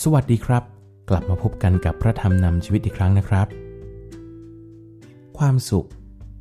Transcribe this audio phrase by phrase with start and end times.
[0.00, 0.62] สวัสดีครับ
[1.10, 3.46] กลับมาพบกันกับพระธรรมนำชีวิตอีกครั้งนะครับ
[5.38, 5.86] ความสุข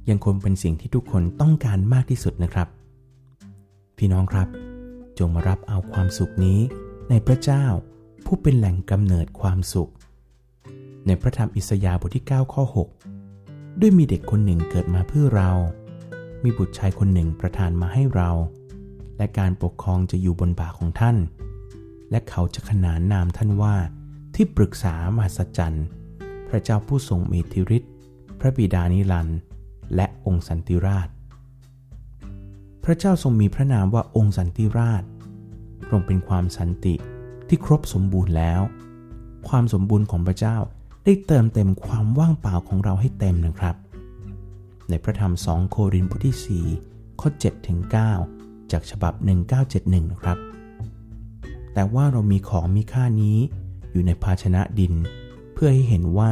[0.09, 2.67] ยังคงเป็นสิ่งที่ทุกคนต้องการมากที่สุดนะครับ
[3.97, 4.47] พี่น้องครับ
[5.19, 6.59] จงมารับเอาความสุขนี้
[7.09, 7.65] ในพระเจ้า
[8.25, 9.91] ผู้เป็นแหล่งกำเนิดความสุข
[11.07, 12.63] ในพระธรรมอิสยาห์บทที่ 9 ข้อ
[13.27, 15.51] 6 ด้วยมีเด็กคนหนึ่งเกิดมาเพื่อเรา
[16.43, 18.29] มีบุตรชายคนหนึ่งประทานมาให้เรา
[19.17, 21.17] และการปกครองจะอยู่บนบ่าของท่าน
[22.11, 23.75] และเขาจะขนานนามท่านว่า
[24.35, 25.85] ที่ปรึกษามหัศจรรย์
[26.49, 27.91] พระเจ้าผู้ทรงมีธิฤทธิ์
[28.39, 29.37] พระบิดานิรันดร์
[29.95, 31.07] และองค์สันติราช
[32.83, 35.03] พระเจ้าทรงมีพระนามว่าองค์สันติราช
[35.89, 36.95] ทรงเป็นความสันติ
[37.47, 38.61] ที่ครบสมบูรณ์แล้ว
[39.47, 40.57] ความสมบูรณ์ของพระเจ้า
[41.05, 43.75] ได้เติมเต็มความว่างเปล่าของเราให้เต็มนะครับ
[44.89, 47.79] ในพระธรรม 2 โครินธ์บทที่ 4 ข้อ7ถึง
[48.25, 49.13] 9จากฉบับ
[49.61, 50.37] 1971 นะครับ
[51.73, 53.37] แต่ว่าเรามีของมีค่านี้
[53.91, 54.93] อยู่ในภาชนะดิน
[55.53, 56.29] เพื่อให้เห็นว่า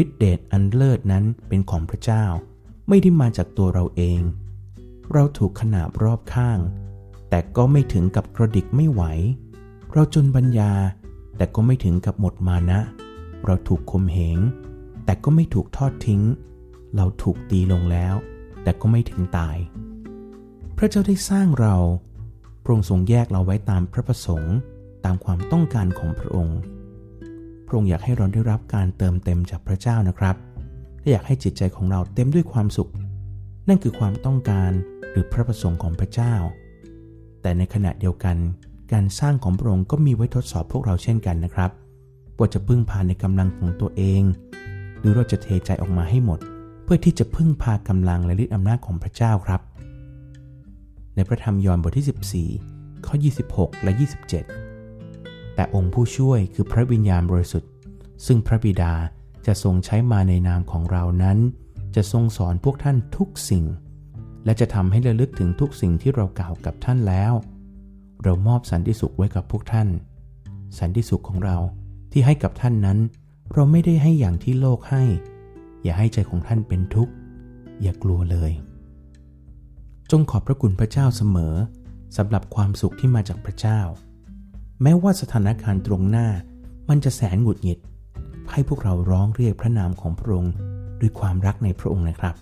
[0.00, 2.24] ฤทธิเดชอันเลิศนั้นเป็นของพระเจ้า
[2.88, 4.20] ไม่ได้มาจากตัวเราเอง
[5.12, 6.58] เราถูกขนาบรอบข้าง
[7.30, 9.02] แต่ก็ไม่ถึงกับกระดิกไม่ไหว
[9.92, 10.72] เราจนบัญญา
[11.36, 12.80] แต่ก็ไม่ถึงกับหมดมานะ
[13.46, 14.38] เราถูกคมเหง
[15.04, 16.22] แต่ก็ไม่ถูกทอดทิ้ง
[16.96, 18.14] เราถูกตีลงแล้ว
[18.62, 19.56] แต่ก็ไม่ถึงตาย
[20.76, 21.76] พระเจ้าได้สร้างเรา
[22.62, 24.56] พระองค์ทรงแยกเราไว้ตามพระประสงค์
[25.04, 26.58] ตามความต้องการของพระองค์
[27.66, 30.36] พระองค์อยากให้เราได้รับการเติมเต็มจากพระเจ้านะครับ
[31.00, 32.90] และอยากให้จิตใจของเราเต็มด้วยความสุข
[33.68, 34.70] นั่นคือความต้องการ
[35.10, 36.34] หรือพระประสงค์ของพระเจ้า
[37.42, 38.36] แต่ในขณะเดียวกัน
[38.92, 41.70] การสร้างของพระองค์ก็มีไว้ทดสอบพวกเราเช่นกันนะครับ
[42.38, 44.22] ว่าจะพึ่งพาในกำลังของตัวเอง
[44.98, 46.38] หรือเราจะเทใจออกมาให้หมด
[46.84, 49.60] เพื่อที่จะพึ่งพากำลังและฤทธิอำนาจของพระเจ้าครับ
[51.14, 53.14] ในพระธรรมยอห์นบทที่ 14ข้อ
[53.50, 54.63] 26 และ 27
[55.54, 57.70] แต่องค์ผู้ช่วยคือพระวิญญาณบริสุทธิ์
[58.26, 58.92] ซึ่งพระบิดา
[59.46, 61.38] จะทรงใช้มาในนามของเรานั้น
[61.96, 63.64] จะทรงสอนพวกท่านทุกสิ่ง
[64.44, 67.32] และจะทำให้ระลึกถึงทุกสิ่งที่เรากล่าวกับท่านแล้ว
[68.22, 69.88] เรามอบสันติสุขไว้กับพวกท่าน
[70.78, 71.56] สันติสุขของเรา
[72.12, 72.98] ที่ให้กับท่านนั้น
[73.52, 75.02] เราไม่ได้ให้อย่างที่โลกให้
[75.82, 77.12] อย่าให้ใจของท่านเป็นทุกข์
[77.82, 78.52] อย่ากลัวเลย
[80.10, 81.54] จงขอบพระคุณพระเจ้าเสมอ
[82.16, 83.80] สำหรับความสุขที่มาจากพระเจ้า
[84.82, 86.28] แม้ว่าสถานการณ์ตรงหน้า
[86.88, 87.78] มันจะแสนหงุดหงิด
[88.50, 90.52] ให้พวกเราร้องเรียกพระนามของพระองค์
[91.00, 92.34] ด้วยความรักในพระองค์นะครับ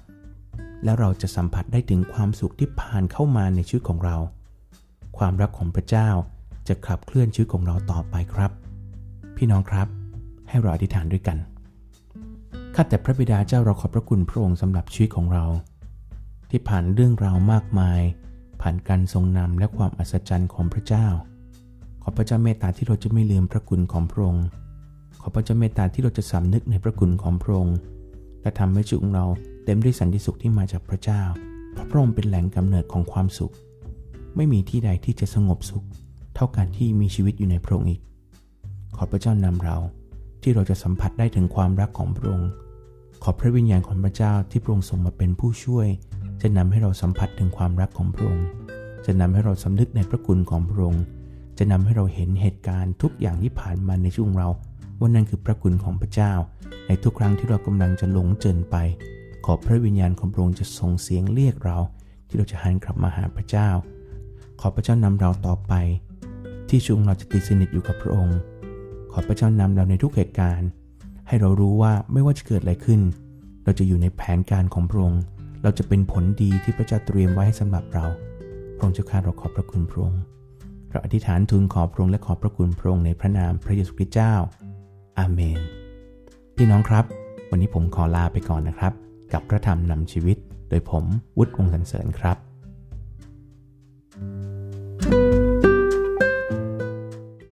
[0.85, 4.17] แล้วเราจะสัมผัสได้ถึงความสุขที่ผ่านเข้ามาในชีวิตของเรา
[5.19, 6.09] ความรักของพระเจ้า
[6.69, 8.51] จะขับเคลื่อนชีวิตของเราต่อไปครับ
[9.37, 9.89] พี่น้องครับ
[10.49, 11.39] ให้เราอธิษฐานด้วยกัน
[12.75, 15.45] ข้าแต่พระบิดาเจ้าเราขอบพระคุณพระองค์สำหรับชีวิตของเรา
[16.51, 18.01] ที่ผ่านเรื่องราวมากมาย
[18.61, 21.07] ผ่านการทรงนำและความอัศจรรย์ของพระเจ้า
[22.03, 24.45] ขอพระเจ้าเมตตาที่เราจะไม่ลืมพระคุณของพระองค์
[25.21, 27.77] ขอพระเจ้าเมตตาที่เราจะสำนึกในพระคุณของพระองค์
[28.43, 29.27] และทำให้ชีวิตของเรา
[29.65, 31.23] เต็มด้วยสันติสุขที่มาจากพระเจ้า
[31.73, 33.53] เพราะพระองค์เป็นแหล่งกำเนิดของความสุข
[34.37, 35.85] ไม่มีที่ใดที่จะสงบสุข
[36.35, 38.01] เท่ากันที่มีชีวิตอยู่ในพระองค์อีก
[38.97, 39.77] ขอพระเจ้านำเรา
[40.43, 42.49] ที่เราจะสัมผัสได้ถึงความรักของพระองค์
[43.23, 45.87] ขอพระวิญญาณของพระเจ้าที่พระองค์ส่งมาเป็นผู้ช่วย
[46.43, 48.47] จะนำให้เราสัมผัสถึงความรักของพระองค์
[49.07, 51.05] จะนำให้เราสำนึกในพระคุณของพระองค์
[51.59, 54.49] จะนำให้เราเห็นเหตุการณ์ทุกอย่างที่ผ่านมาในช่วงเรา
[54.99, 56.33] ว่านั่นคือพระคุณของพระเจ้า
[56.87, 58.77] ในทุกครั้งที่เรากำลังจะหลงเจินไป
[59.45, 61.79] ขอพระวิญญาณของพระองค์จะส่งเสียงเรียกเรา
[62.29, 63.69] ที่เราจะหันกลับมาหาพระเจ้า
[64.61, 65.73] ขอพระเจ้านำเราต่อไป
[66.69, 68.39] ที่ช่วงเราจะติดสนิทอยู่กับพระองค์
[69.13, 70.69] ขอพระเจ้านำเราในทุกเหตุการณ์
[71.29, 73.01] ให้เรารู้ว่าไม่ว่าจะเกิดอะไรขึ้น
[73.65, 75.23] เราจะอยู่ในแผนการของพระองค์
[75.63, 78.07] เราจะเป็นผลดีที่พระเจ้าเตรียมไว้ให้สำหรับเรา
[78.77, 80.23] พระองค์เจ้าข้าเราขอบพระคุณพระองค์
[80.93, 84.35] เราอธิษฐานทูลขอพระองค์และขอบพระคุณพระองค์ในพระนามพระเยซูคริสต์เจ้า
[85.19, 85.61] อาเมน
[86.57, 87.05] พี่น้องครับ
[87.51, 88.93] วันนี้ผมขอลาไปก่อนนะครับ
[89.33, 90.37] กับพระธรรมนำชีวิต
[90.69, 91.05] โดยผม
[91.39, 92.37] วุฒิวงศ์สันเสริญครับ